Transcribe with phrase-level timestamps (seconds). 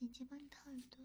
[0.00, 1.04] 姐姐帮你掏耳朵。